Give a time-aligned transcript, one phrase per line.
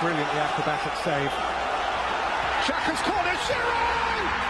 [0.00, 1.30] Brilliantly acrobatic save.
[2.66, 4.45] Xhaka's corner, Giroud!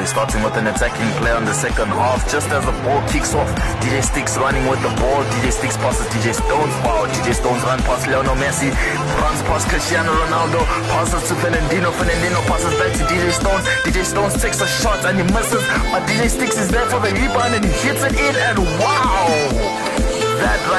[0.00, 2.24] They're starting with an attacking play on the second half.
[2.24, 3.44] Just as the ball kicks off,
[3.84, 5.20] DJ Sticks running with the ball.
[5.36, 6.72] DJ Sticks passes DJ Stones.
[6.80, 8.72] Wow, DJ Stones run past Lionel Messi.
[9.20, 10.64] Runs past Cristiano Ronaldo.
[10.88, 11.92] Passes to Fernandinho.
[11.92, 13.68] Fernandinho passes back to DJ Stones.
[13.84, 15.60] DJ Stones takes a shot and he misses.
[15.92, 18.34] But DJ Sticks is there for the rebound and he hits it in.
[18.40, 19.69] And wow!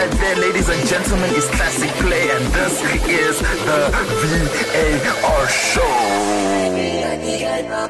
[0.02, 3.92] That right there, ladies and gentlemen, is classic play, and this is the
[5.22, 5.92] VAR show.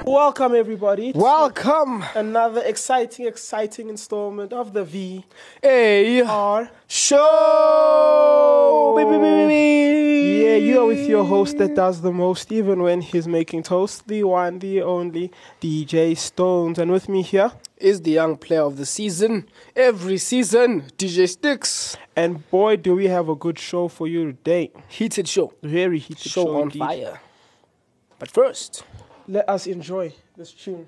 [0.06, 1.14] Welcome, everybody.
[1.16, 2.04] Welcome.
[2.14, 7.22] Another exciting, exciting installment of the VAR show.
[8.98, 10.44] Baby, baby, baby.
[10.44, 14.08] Yeah, you are with your host that does the most, even when he's making toast.
[14.08, 18.78] The one, the only DJ Stones, and with me here, Is the young player of
[18.78, 19.48] the season.
[19.76, 21.98] Every season, DJ Sticks.
[22.16, 24.72] and boy, do we have a good show for you today.
[24.88, 25.54] Heated show.
[25.64, 26.80] Very heated Show, show, on indeed.
[26.80, 27.20] fire.
[28.20, 28.84] But first,
[29.28, 30.86] Let us enjoy this tune.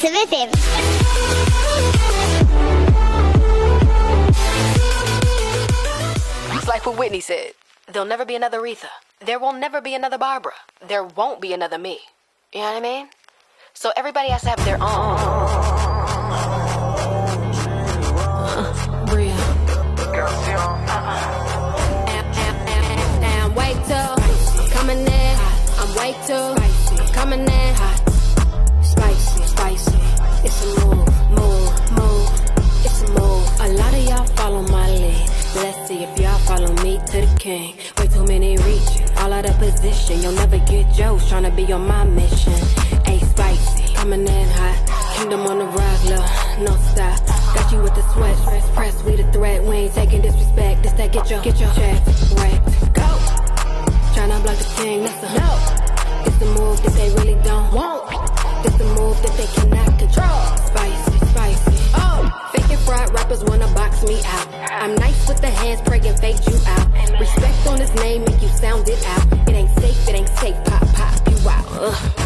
[0.00, 0.48] To Active FM.
[6.56, 7.52] It's like what Whitney said.
[7.92, 8.88] There'll never be another Aretha.
[9.20, 10.52] There will never be another Barbara.
[10.86, 11.98] There won't be another me.
[12.52, 13.08] You know what I mean?
[13.74, 14.86] So everybody has to have their own.
[19.06, 19.36] Bria.
[22.08, 24.16] And, and wait till
[24.70, 25.36] coming in.
[25.78, 26.56] I'm wait till
[27.12, 28.00] coming in.
[28.82, 29.29] Spicy,
[29.60, 30.00] spicy.
[30.46, 32.28] It's a move, move, move.
[32.86, 33.44] It's a move.
[33.60, 35.28] A lot of y'all follow my lead.
[35.56, 37.76] Let's see if y'all follow me to the king.
[37.98, 40.22] Way too many reaching, all out of position.
[40.22, 42.58] You'll never get trying to be on my mission.
[43.12, 44.78] A spicy, coming in hot.
[45.16, 46.30] Kingdom on the rise, love,
[46.66, 47.18] no stop.
[47.54, 49.62] Got you with the sweat, press, press, we the threat.
[49.62, 50.84] We ain't taking disrespect.
[50.84, 52.00] This that get your, get your check
[52.38, 52.94] wrecked.
[52.94, 53.10] Go.
[54.14, 55.50] Tryna block the king, that's a no.
[56.26, 58.29] It's the move that they really don't want.
[58.64, 60.40] It's the move that they cannot control.
[60.68, 61.76] Spicy, spicy.
[61.94, 64.46] Oh, fake and fried rappers wanna box me out.
[64.82, 66.86] I'm nice with the hands, praying fake you out.
[67.18, 69.26] Respect on his name, make you sound it out.
[69.48, 70.56] It ain't safe, it ain't safe.
[70.64, 71.64] Pop, pop, you out.
[71.72, 72.19] Ugh.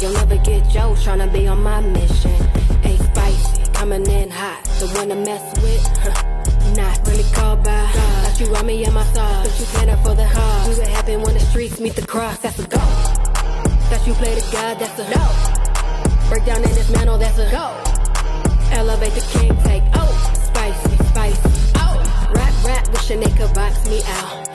[0.00, 2.30] You'll never get Joe tryna be on my mission.
[2.82, 4.62] Hey, spicy, coming in hot.
[4.78, 7.90] The one to mess with, not really called by.
[7.90, 10.72] Thought you on me in my thoughts, but you can't afford the hard.
[10.72, 12.38] See what happen when the streets meet the cross.
[12.38, 12.78] That's a go.
[13.90, 16.28] That you play the God, that's a no.
[16.28, 17.66] Break down in this mantle, that's a go.
[18.70, 20.14] Elevate the king, take oh,
[20.46, 21.72] spicy, spicy.
[21.74, 24.47] Oh, rap, rap, wishing they could box me out.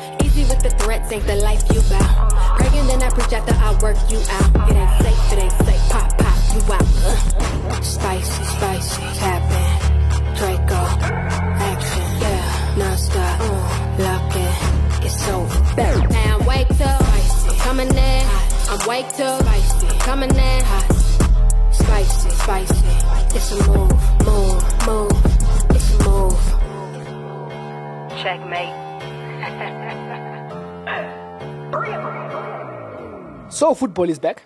[0.50, 2.30] With the threats, ain't the life you bout.
[2.58, 4.70] Praying then I preach after I work you out.
[4.70, 5.90] It ain't safe, it ain't safe.
[5.90, 6.84] Pop, pop, you out.
[6.84, 7.81] Uh.
[7.81, 9.72] Spicy, spicy, tapping.
[10.36, 10.81] Draco,
[11.64, 13.40] action, yeah, non-stop.
[13.40, 14.54] Uh, lock in,
[15.06, 15.81] it's over.
[15.81, 17.02] And wake up,
[17.60, 18.28] coming in.
[18.70, 20.88] I'm wake up, spicy, coming in hot.
[21.72, 22.92] Spicy, spicy.
[23.36, 23.92] It's a move,
[24.25, 25.20] move, move.
[25.70, 26.40] It's a move.
[28.22, 28.83] Checkmate.
[33.63, 34.44] So football is back.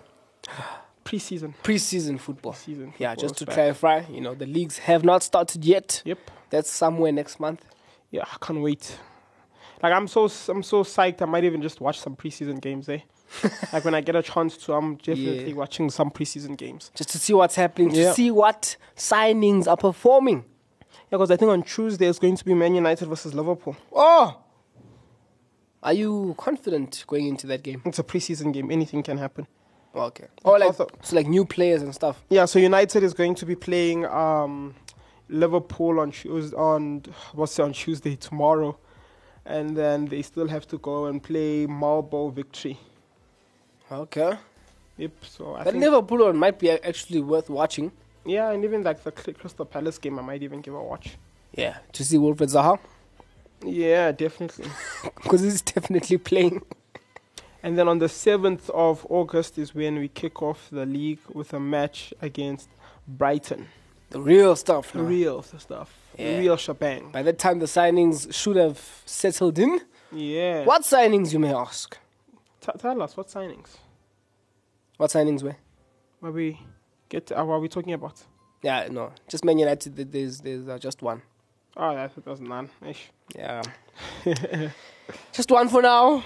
[1.04, 1.52] Preseason.
[1.64, 2.52] Preseason football.
[2.52, 3.54] Preseason yeah, just to back.
[3.56, 6.02] clarify, you know, the leagues have not started yet.
[6.04, 6.18] Yep.
[6.50, 7.64] That's somewhere next month.
[8.12, 8.96] Yeah, I can't wait.
[9.82, 11.20] Like I'm so I'm so psyched.
[11.20, 12.88] I might even just watch some preseason games.
[12.88, 13.00] Eh?
[13.72, 15.54] like when I get a chance to, I'm definitely Yeah.
[15.54, 16.92] watching some preseason games.
[16.94, 18.10] Just to see what's happening, Yeah.
[18.10, 20.44] to see what signings are performing.
[21.10, 23.76] Yeah, because I think on Tuesday it's going to be Man United versus Liverpool.
[23.92, 24.38] Oh!
[25.82, 27.82] Are you confident going into that game?
[27.86, 28.70] It's a preseason game.
[28.70, 29.46] Anything can happen.
[29.94, 30.26] Okay.
[30.44, 32.22] Oh, like, Also- so like new players and stuff.
[32.30, 34.74] Yeah, so United is going to be playing um,
[35.28, 36.56] Liverpool on Tuesday.
[36.56, 37.02] On
[37.32, 38.76] what's it, on Tuesday tomorrow,
[39.46, 42.78] and then they still have to go and play Melbourne Victory.
[43.90, 44.34] Okay.
[44.98, 45.12] Yep.
[45.22, 47.90] So I That think Liverpool one might be actually worth watching.
[48.26, 51.16] yeah, and even like the Crystal Palace game, I might even give a watch.
[51.56, 51.78] Yeah.
[51.92, 52.78] To see Wilfried Zaha.
[53.64, 54.66] Yeah, definitely.
[55.22, 56.62] because it's definitely playing.
[57.62, 61.52] And then on the 7th of August is when we kick off the league with
[61.52, 62.68] a match against
[63.06, 63.66] Brighton.
[64.10, 64.92] The real stuff.
[64.92, 65.92] The real stuff.
[66.16, 66.38] The Yeah.
[66.38, 67.10] real shebang.
[67.10, 69.80] By that time, the signings should have settled in.
[70.12, 70.64] Yeah.
[70.64, 71.98] What signings, you may ask?
[72.60, 73.76] T- tell us, what signings?
[74.96, 75.56] What signings were?
[76.20, 76.60] What we
[77.08, 77.30] get?
[77.30, 78.22] Uh, what are we talking about?
[78.62, 79.94] Yeah, no, just Man United.
[80.12, 81.22] There's there's uh, just one.
[81.80, 82.70] Oh, that was none.
[82.84, 83.10] Ish.
[83.36, 83.62] Yeah,
[85.32, 86.24] just one for now.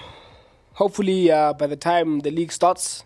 [0.73, 3.03] Hopefully, uh, by the time the league starts,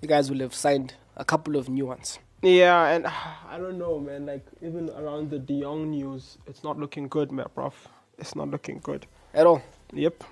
[0.00, 2.18] you guys will have signed a couple of new ones.
[2.40, 3.10] Yeah, and uh,
[3.50, 4.24] I don't know, man.
[4.24, 7.74] Like even around the De Jong news, it's not looking good, man, bruv.
[8.16, 9.06] It's not looking good.
[9.34, 9.60] At all.
[9.92, 10.24] Yep.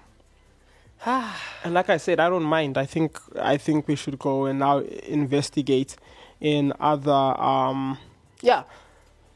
[1.06, 2.78] and like I said, I don't mind.
[2.78, 5.96] I think I think we should go and now investigate
[6.40, 7.98] in other um
[8.40, 8.62] Yeah,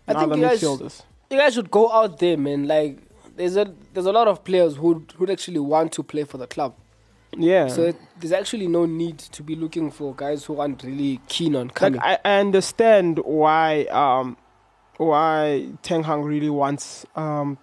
[0.08, 1.02] I in think other you guys, midfielders.
[1.32, 2.68] You guys should go out there, man.
[2.68, 2.98] Like
[3.36, 6.46] there's a there's a lot of players who who actually want to play for the
[6.46, 6.74] club.
[7.34, 7.68] Yeah.
[7.68, 11.56] So it, there's actually no need to be looking for guys who aren't really keen
[11.56, 11.96] on like.
[11.98, 14.36] I, I understand why um
[14.98, 17.56] why Ten Hag really wants um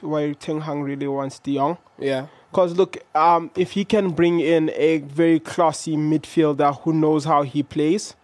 [0.00, 1.76] why Ten Hag really wants De Jong.
[1.98, 7.24] yeah, Because look, um, if he can bring in a very classy midfielder who knows
[7.24, 8.14] how he plays,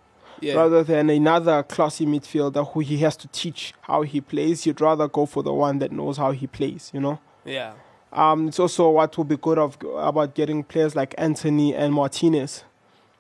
[0.45, 4.81] yeah, rather than another classy midfielder who he has to teach how he plays, you'd
[4.81, 6.91] rather go for the one that knows how he plays.
[6.95, 7.19] You know.
[7.45, 7.73] yeah,
[8.13, 12.65] Um, it's also what will be good of about getting players like Antony and Martinez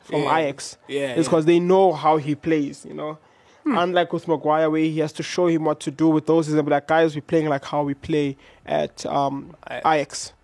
[0.05, 0.37] from Yeah.
[0.39, 0.77] Ajax.
[0.89, 1.15] yeah.
[1.15, 2.85] It's because they know how he plays.
[2.87, 3.19] You know.
[3.67, 6.55] Unlike with Maguire, where he has to show him what to do with those, is
[6.55, 8.37] like guys, we're playing like how we play
[8.67, 10.35] at um, Ajax.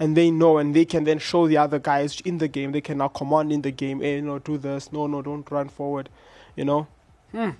[0.00, 2.72] And they know, and they can then show the other guys in the game.
[2.72, 4.00] They can now command in the game.
[4.00, 4.90] Hey, you know, do this.
[4.92, 6.08] No, no, don't run forward.
[6.56, 6.86] You know,
[7.32, 7.50] Hmm.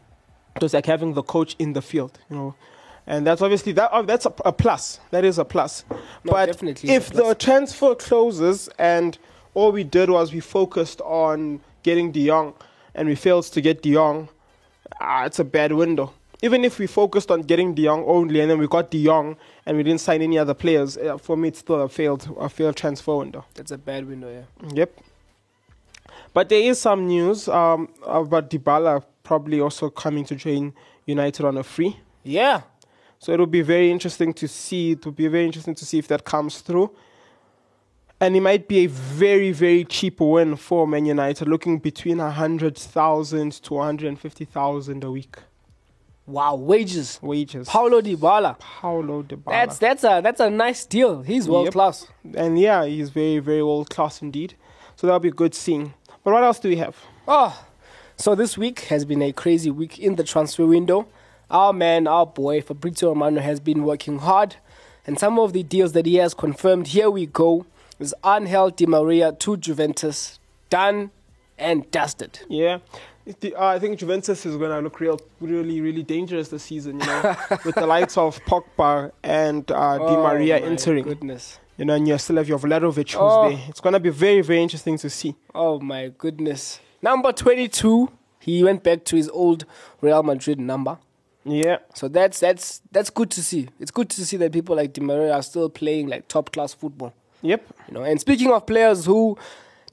[0.61, 2.19] it's like having the coach in the field.
[2.31, 2.55] You know,
[3.07, 3.91] and that's obviously that.
[3.93, 5.01] Oh, that's a, a plus.
[5.11, 5.85] That is a plus.
[6.25, 9.19] No, but definitely is a if the transfer closes and
[9.55, 12.55] all we did was we focused on getting De Jong,
[12.95, 14.29] and we failed to get De Jong,
[15.01, 16.13] ah, it's a bad window.
[16.43, 19.37] Even if we focused on getting De Jong only, and then we got De Jong,
[19.67, 22.49] and we didn't sign any other players, uh, for me it's still a failed a
[22.49, 23.45] failed transfer window.
[23.55, 24.31] That's a bad window.
[24.31, 24.69] Yeah.
[24.73, 25.01] Yep.
[26.33, 30.73] But there is some news um, about Dybala probably also coming to join
[31.05, 31.97] United on a free.
[32.23, 32.63] Yeah.
[33.19, 34.93] So it'll be very interesting to see.
[34.93, 36.91] It will be very interesting to see if that comes through.
[38.21, 43.53] And it might be a very, very cheap win for Man United, looking between 100,000
[43.63, 45.37] to 150,000 a week
[46.31, 46.55] Wow.
[46.55, 47.19] Wages.
[47.23, 47.69] wages.
[47.69, 48.59] Paulo Dybala.
[48.59, 49.51] Paulo Dybala.
[49.51, 51.23] That's that's a that's a nice deal.
[51.23, 51.73] He's world Yep.
[51.73, 52.07] class.
[52.35, 54.55] and yeah, he's very, very world class indeed.
[54.97, 55.95] So that'll be good seeing.
[56.23, 56.97] But what else do we have?
[57.27, 57.65] Oh,
[58.17, 61.07] so this week has been a crazy week in the transfer window.
[61.51, 64.57] Our man, our boy, Fabrizio Romano has been working hard,
[65.07, 66.89] and some of the deals that he has confirmed.
[66.89, 67.67] Here we go:
[67.99, 70.39] is Angel Di Maria to Juventus,
[70.69, 71.11] done
[71.59, 72.41] and dusted.
[72.49, 72.79] Yeah.
[73.45, 77.07] Uh, I think Juventus is going to look real, really, really dangerous this season, you
[77.07, 81.05] know, with the likes of Pogba and uh, Di Oh, Maria my entering.
[81.05, 81.59] Goodness.
[81.77, 83.49] You know, and you still have your Vlahovic who's Oh.
[83.51, 83.61] there.
[83.69, 85.35] It's going to be very, very interesting to see.
[85.55, 86.81] Oh my goodness.
[87.03, 88.11] Number twenty-two.
[88.39, 89.65] He went back to his old
[90.01, 90.99] Real Madrid number.
[91.45, 91.79] Yeah.
[91.95, 93.69] So that's that's that's good to see.
[93.79, 96.75] It's good to see that people like Di Maria are still playing like top class
[96.75, 97.15] football.
[97.43, 97.65] Yep.
[97.89, 99.39] You know, and speaking of players who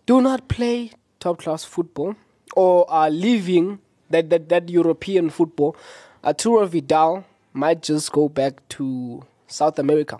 [0.05, 2.15] do not play top class football
[2.55, 5.75] or are leaving that, that, that European football,
[6.23, 10.19] Arturo Vidal might just go back to South America.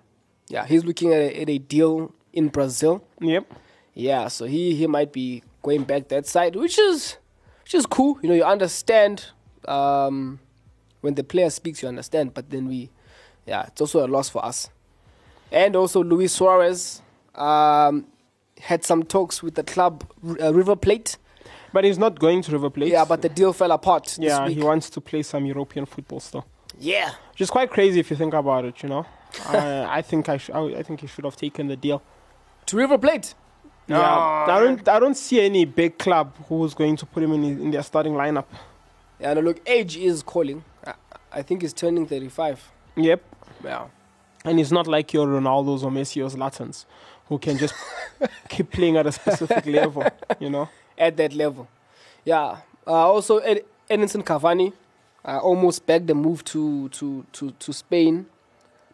[0.50, 3.04] Yeah, he's looking at a, at a deal in Brazil.
[3.20, 3.52] Yep.
[3.94, 7.18] Yeah, so he, he might be going back that side, which is
[7.64, 8.18] which is cool.
[8.22, 9.26] You know, you understand
[9.68, 10.40] um,
[11.02, 12.34] when the player speaks, you understand.
[12.34, 12.90] But then we,
[13.46, 14.70] yeah, it's also a loss for us.
[15.52, 17.02] And also Luis Suarez
[17.36, 18.06] um,
[18.60, 20.06] had some talks with the club
[20.42, 21.18] uh, River Plate.
[21.78, 22.92] But he's not going to River Plate.
[22.92, 24.06] Yeah, but the deal fell apart.
[24.06, 24.58] this yeah, week.
[24.58, 26.44] he wants to play some European football still,
[26.80, 27.12] yeah.
[27.30, 28.82] which is quite crazy if you think about it.
[28.82, 29.06] You know,
[29.46, 32.02] I, I think I, sh- I, I think he should have taken the deal.
[32.66, 33.36] To River Plate.
[33.86, 37.44] Yeah, I don't, I don't see any big club who's going to put him in
[37.44, 38.46] in their starting lineup.
[39.20, 40.64] Yeah, no, look, age is calling.
[40.84, 40.94] I,
[41.32, 42.72] I think he's turning 35.
[42.96, 43.22] Yep.
[43.64, 43.86] Yeah.
[44.46, 46.88] And it's not like your Ronaldo's or Messi or Zlatan's,
[47.28, 47.76] who can just
[48.50, 50.08] keep playing at a specific level.
[50.40, 50.70] You know.
[50.98, 51.68] At that level.
[52.26, 52.58] Yeah.
[52.86, 54.74] Uh, also, Ed- Edinson Cavani
[55.26, 58.26] uh, almost backed the move to, to, to, to Spain,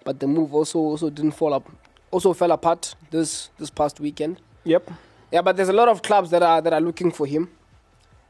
[0.03, 1.69] but the move also also didn't fall up.
[2.11, 4.39] Also fell apart this this past weekend.
[4.65, 4.91] Yep.
[5.31, 7.49] Yeah, but there's a lot of clubs that are that are looking for him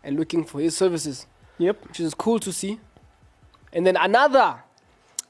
[0.04, 1.28] and looking for his services,
[1.58, 1.88] Yep.
[1.88, 2.80] which is cool to see.
[3.74, 4.64] And then another.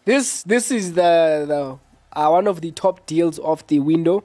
[0.05, 1.79] This this is the the
[2.19, 4.23] uh, one of the top deals of the window.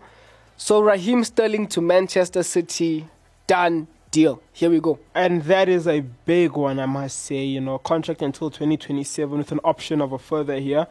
[0.56, 3.06] So Raheem Sterling to Manchester City,
[3.46, 3.86] done
[4.18, 4.42] deal.
[4.52, 4.98] Here we go.
[5.14, 7.44] And that is a big one, I must say.
[7.44, 10.86] You know, contract until 2027 with an option of a further here.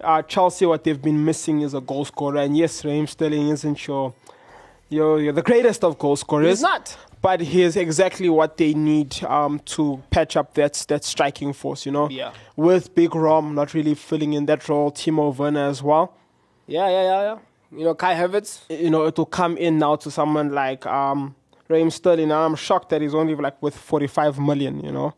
[0.00, 2.38] Uh, Chelsea, what they've been missing is a goal scorer.
[2.38, 4.14] And yes, Raheem Sterling isn't your,
[4.88, 6.48] you're, you're the greatest of goal scorers.
[6.48, 6.96] He's not.
[7.20, 11.84] But he is exactly what they need um, to patch up that, that striking force,
[11.84, 12.08] you know.
[12.08, 12.32] Yeah.
[12.56, 16.14] With Big Rom not really filling in that role, Timo Werner as well.
[16.66, 17.38] Yeah, yeah, yeah, yeah.
[17.78, 18.60] You know, Kai Havertz.
[18.70, 21.34] you know, it will come in now to someone like um,
[21.70, 22.24] Raheem Sterling.
[22.24, 25.14] And I'm shocked that he's only like with 45 million, you know.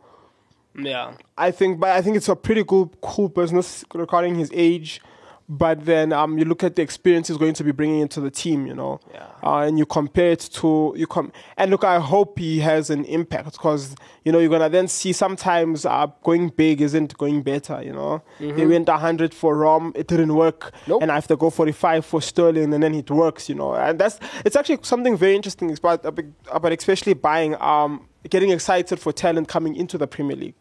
[0.74, 1.14] Yeah.
[1.36, 5.00] I think, but I think it's a pretty cool, cool business regarding his age.
[5.48, 8.30] But then um, you look at the experience he's going to be bringing into the
[8.30, 9.26] team, you know, Yeah.
[9.42, 11.84] uh, and you compare it to you com and look.
[11.84, 13.94] I hope he has an impact because
[14.24, 17.82] you know you're gonna then see sometimes uh, going big isn't going better.
[17.82, 20.90] You know, he went 100 for Rom, it didn't work, Mm-hmm.
[20.90, 21.02] Nope.
[21.02, 23.48] and I have to go 45 for Sterling, and then it works.
[23.48, 28.50] You know, and that's it's actually something very interesting about about especially buying um getting
[28.50, 30.54] excited for talent coming into the Premier League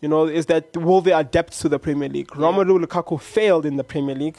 [0.00, 2.28] you know, is that will they adapt to the Premier League?
[2.28, 4.38] Romelu Lukaku failed in the Premier League,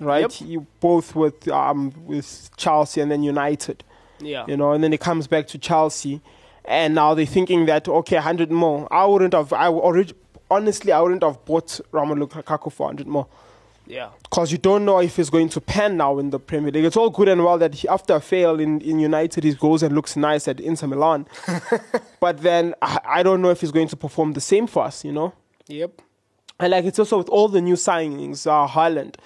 [0.00, 0.22] right?
[0.22, 0.32] Yep.
[0.32, 3.84] He, both with um, with Chelsea and then United,
[4.20, 4.44] Yeah.
[4.46, 6.20] you know, and then he comes back to Chelsea,
[6.64, 8.86] and now they're thinking that okay, 100 more.
[8.92, 9.52] I wouldn't have.
[9.52, 10.14] I orig-
[10.50, 13.26] honestly, I wouldn't have bought Romelu Lukaku for 100 more
[13.86, 14.10] Yeah.
[14.22, 16.84] because you don't know if he's going to pan now in the Premier League.
[16.84, 19.82] It's all good and well that he, after a fail in, in United, he goes
[19.82, 21.26] and looks nice at Inter Milan.
[22.20, 25.04] but then I, I don't know if he's going to perform the same for us,
[25.04, 25.32] you know?
[25.66, 26.00] Yep.
[26.60, 29.16] And like it's also with all the new signings, uh, Haaland,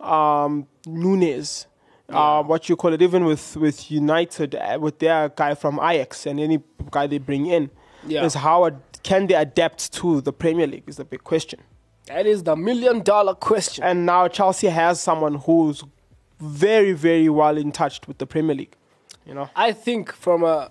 [0.00, 1.66] um, Núñez,
[2.10, 6.26] uh, what you call it, even with, with United, uh, with their guy from Ajax
[6.26, 7.70] and any guy they bring in,
[8.06, 8.24] Yeah.
[8.24, 11.60] is how ad- can they adapt to the Premier League is the big question.
[12.12, 13.82] That is the million dollar question.
[13.84, 15.82] And now Chelsea has someone who's
[16.38, 18.74] very, very well in touch with the Premier League.
[19.26, 20.70] You know, I think from a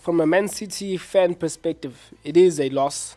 [0.00, 3.16] from a Man City fan perspective, it is a loss.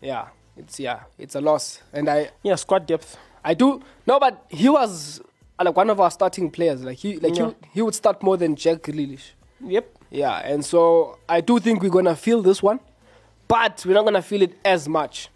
[0.00, 3.16] Yeah, it's yeah, it's a loss, and I yeah, squad depth.
[3.44, 5.20] I do no, but he was
[5.60, 6.82] like one of our starting players.
[6.84, 7.48] Like he like Yeah.
[7.62, 9.30] he, he would start more than Jack Grealish.
[9.60, 9.98] Yep.
[10.10, 12.78] Yeah, and so I do think we're gonna feel this one,
[13.48, 15.30] but we're not gonna feel it as much.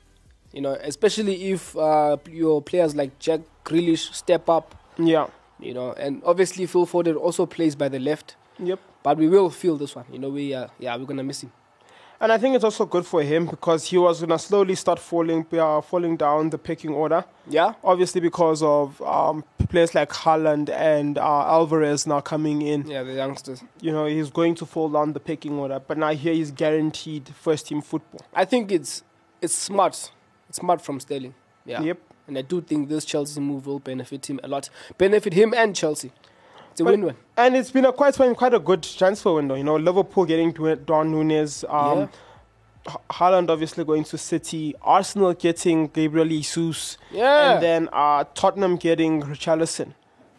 [0.57, 4.75] You know, especially if uh, your players like Jack Grealish step up.
[4.99, 5.27] Yeah.
[5.61, 8.37] You know, and obviously Phil Foden also plays by the left.
[8.59, 8.81] Yep.
[9.03, 10.07] But we will feel this one.
[10.11, 11.53] You know, we uh, yeah, we're gonna miss him.
[12.19, 15.45] And I think it's also good for him because he was gonna slowly start falling,
[15.53, 17.23] uh, falling down the pecking order.
[17.47, 17.75] Yeah.
[17.85, 23.13] Obviously, because of um, players like Haaland and uh, Alvarez now coming in, Yeah, the
[23.13, 23.63] youngsters.
[23.83, 25.79] you know, he's going to fall down the pecking order.
[25.87, 28.23] But now here he's guaranteed first team football.
[28.33, 29.03] I think it's
[29.43, 30.11] it's smart.
[30.57, 31.35] Smart from Sterling.
[31.65, 31.83] Yeah.
[31.83, 31.99] Yep.
[32.29, 34.69] And I do think this Chelsea move will benefit him a lot.
[34.99, 36.11] Benefit him and Chelsea.
[36.73, 37.17] It's a But- win-win.
[37.37, 39.55] And it's been a quite been quite a good transfer window.
[39.55, 42.07] You know, Liverpool getting Don Núñez, um, Yeah.
[42.89, 47.53] H- Haaland obviously going to City, Arsenal getting Gabriel Jesus, Yeah.
[47.55, 49.95] and then uh, Tottenham getting Richarlison.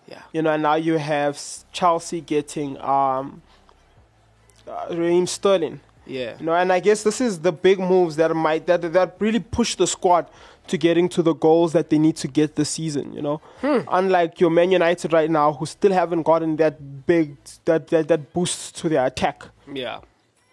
[0.08, 0.22] Yeah.
[0.34, 1.40] You know, and now you have
[1.74, 3.42] Chelsea getting um,
[4.68, 5.82] uh, Raheem Sterling.
[6.08, 6.36] Yeah.
[6.40, 9.40] You know, and I guess this is the big moves that might that that really
[9.40, 10.28] push the squad
[10.68, 13.14] to getting to the goals that they need to get this season.
[13.14, 13.80] You know, hmm.
[13.90, 18.34] unlike your Man United right now, who still haven't gotten that big that that, that
[18.34, 19.44] boost to their attack.
[19.72, 20.00] Yeah.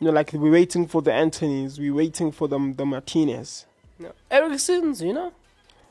[0.01, 3.67] You know, like we're waiting for the Antonys, we're waiting for the the Martinez,
[3.99, 4.11] yeah.
[4.31, 5.33] Eriksen's, you know.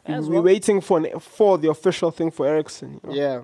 [0.05, 0.43] As we're well.
[0.43, 2.99] waiting for an, for the official thing for Ericsson.
[3.03, 3.15] You know?
[3.15, 3.41] Yeah.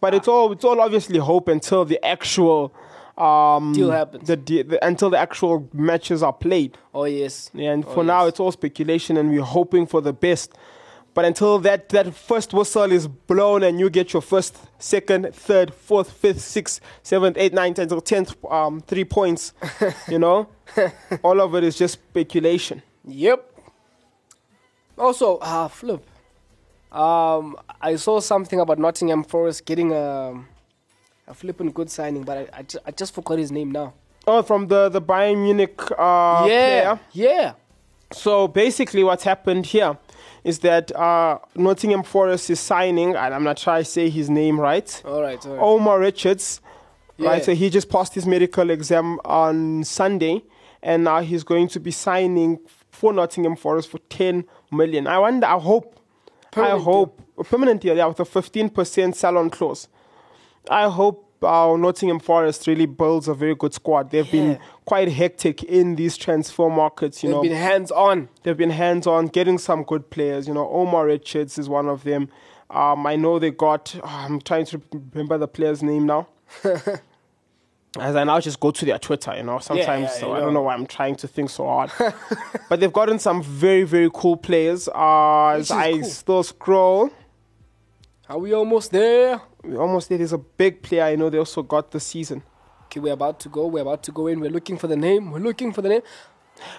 [0.00, 0.32] But it's ah.
[0.32, 2.72] all it's all obviously hope until the actual
[3.18, 4.26] um, Deal happens.
[4.28, 6.78] The, the until the actual matches are played.
[6.94, 7.50] Oh yes.
[7.54, 10.54] Yeah, and Oh, for now, it's all speculation, and we're hoping for the best.
[11.12, 15.74] But until that, that first whistle is blown and you get your first, second, third,
[15.74, 19.52] fourth, fifth, sixth, seventh, eighth, ninth, tenth, tenth, um, three points,
[20.08, 20.48] you know,
[21.24, 22.80] all of it is just speculation.
[23.04, 23.44] Yep.
[24.96, 26.06] Also, ah, flip.
[26.92, 30.44] Um, I saw something about Nottingham Forest getting a,
[31.30, 33.94] a flipping good signing, but I, I, ju- I just forgot his name now.
[34.26, 37.00] Oh, from the the Bayern Munich uh, yeah, player.
[37.12, 37.52] yeah,
[38.12, 39.96] So basically, what's happened here
[40.44, 44.58] is that uh, Nottingham Forest is signing, and I'm not trying to say his name
[44.60, 45.02] right.
[45.04, 45.62] all right, all right.
[45.62, 46.60] Omar Richards,
[47.18, 47.38] right?
[47.38, 47.44] Yeah.
[47.44, 50.42] So he just passed his medical exam on Sunday,
[50.82, 52.58] and now he's going to be signing
[52.90, 55.06] for Nottingham Forest for 10 million.
[55.06, 55.96] I wonder, I hope,
[56.50, 59.88] Permanent I hope, a permanent deal, yeah, with a 15% sell-on clause.
[60.70, 64.10] I hope uh, Nottingham Forest really builds a very good squad.
[64.10, 67.42] They've been quite hectic in these transfer markets, you They've know.
[67.42, 68.28] been hands on.
[68.42, 70.46] They've been hands on, getting some good players.
[70.46, 72.28] You know, Omar Richards is one of them.
[72.70, 73.96] Um, I know they got.
[73.96, 74.80] oh, I'm trying to
[75.12, 76.28] remember the player's name now.
[77.98, 80.38] As I now just go to their Twitter, you know, sometimes, yeah, so you I
[80.38, 80.60] don't know.
[80.60, 81.90] know why I'm trying to think so hard.
[82.68, 84.86] but they've gotten some very, very cool players.
[84.86, 86.04] Uh, as I cool.
[86.04, 87.10] still scroll,
[88.30, 89.40] Are we almost there?
[89.64, 90.18] we almost there.
[90.18, 92.44] There's a big player I know they also got this season.
[92.84, 93.66] Okay, we're about to go.
[93.66, 94.38] We're about to go in.
[94.38, 95.32] We're looking for the name.
[95.32, 96.02] We're looking for the name.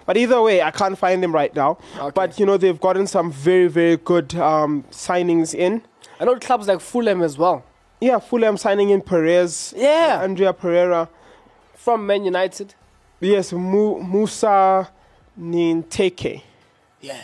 [0.05, 1.77] But either way, I can't find them right now.
[1.97, 2.11] Okay.
[2.15, 5.81] But you know, they've gotten some very, very good um, signings in.
[6.21, 7.65] I know clubs like Fulham as well.
[7.99, 9.73] Yeah, Fulham signing in Perez.
[9.75, 10.21] Yeah.
[10.23, 11.09] Andreas Pereira.
[11.75, 12.75] From Man United.
[13.19, 14.89] Yes, Mu- Moussa
[15.37, 16.43] Niakhaté.
[17.01, 17.21] Yeah.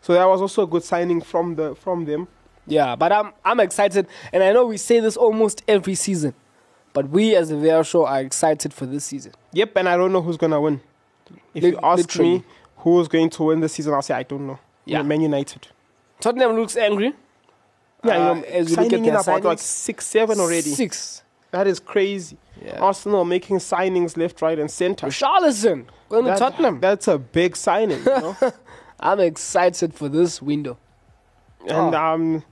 [0.00, 2.26] So that was also a good signing from the from them.
[2.68, 6.34] Yeah, but I'm I'm excited, and I know we say this almost every season,
[6.92, 9.32] but we as the VR show are excited for this season.
[9.52, 10.80] Yep, and I don't know who's gonna win.
[11.54, 12.30] If Li- you ask literally.
[12.38, 12.44] me
[12.78, 14.58] who's going to win the season, I'll say I don't know.
[14.84, 15.02] Yeah.
[15.02, 15.68] Man United.
[16.20, 17.12] Tottenham looks angry.
[18.04, 20.62] Yeah, Uh, you know, as we look at in about like six, seven already.
[20.70, 21.22] Six.
[21.50, 22.36] That is crazy.
[22.64, 22.78] Yeah.
[22.80, 25.06] Arsenal making signings left, right, and center.
[25.06, 26.80] Richarlison going to Tottenham.
[26.80, 28.36] That's a big signing, you know.
[29.00, 30.76] I'm excited for this window.
[31.66, 31.98] and Oh.
[31.98, 32.44] um,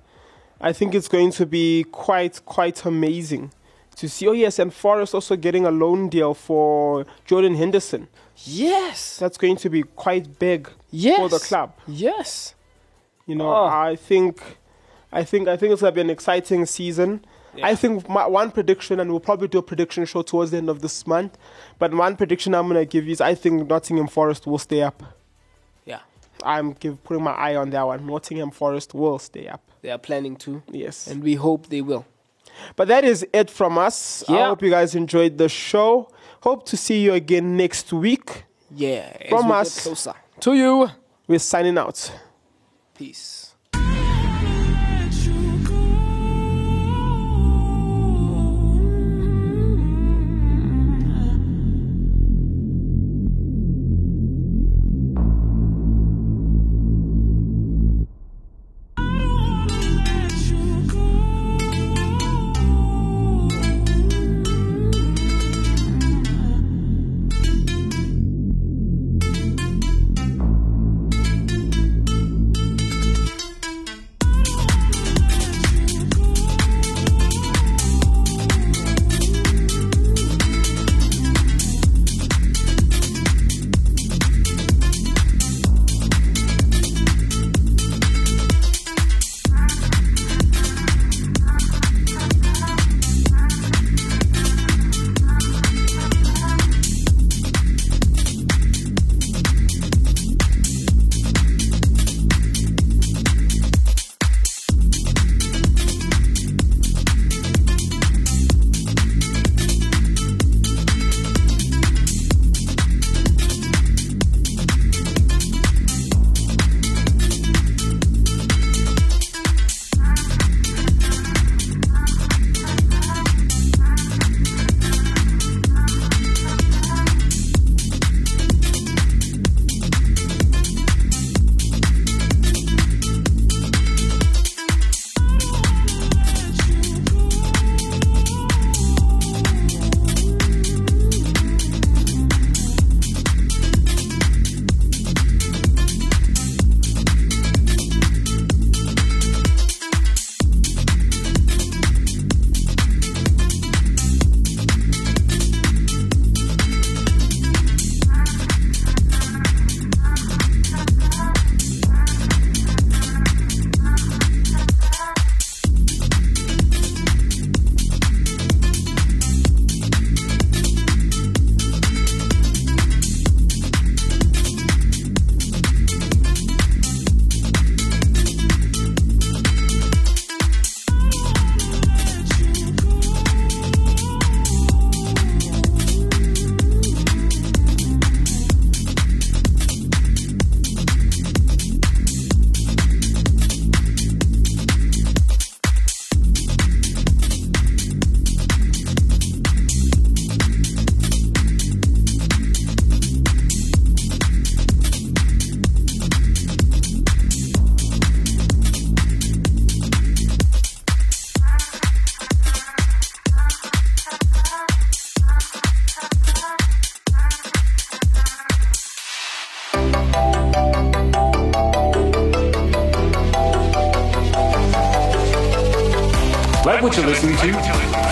[0.60, 3.52] I think it's going to be quite quite amazing
[3.96, 4.26] to see.
[4.28, 8.08] Oh yes, and Forest also getting a loan deal for Jordan Henderson.
[8.44, 9.16] Yes.
[9.18, 11.18] That's going to be quite big Yes.
[11.18, 11.72] for the club.
[11.86, 12.54] Yes.
[13.26, 13.64] You know, Oh.
[13.66, 14.40] I think,
[15.12, 17.24] I think, I think it's gonna be an exciting season.
[17.62, 20.68] I think my, one prediction, and we'll probably do a prediction show towards the end
[20.68, 21.38] of this month.
[21.78, 25.02] But one prediction I'm gonna give you is I think Nottingham Forest will stay up.
[26.40, 26.48] Yeah.
[26.48, 28.06] I'm give, putting my eye on that one.
[28.06, 29.62] Nottingham Forest will stay up.
[29.82, 31.06] They are planning to, Yes.
[31.06, 32.04] and we hope they will.
[32.74, 34.24] But that is it from us.
[34.28, 36.08] I hope you guys enjoyed the show.
[36.40, 38.44] Hope to see you again next week.
[38.70, 39.28] Yeah.
[39.28, 39.86] From us.
[40.40, 40.88] to you.
[41.28, 42.10] We're signing out.
[42.94, 43.45] Peace.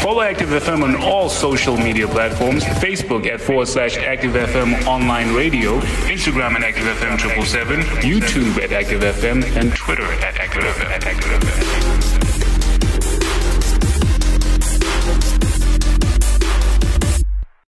[0.01, 5.35] Follow Active FM on all social media platforms Facebook at forward slash Active FM Online
[5.35, 11.99] Radio, Instagram at Active FM 777, YouTube at Active FM, and Twitter at Active FM.
[11.99, 12.04] At.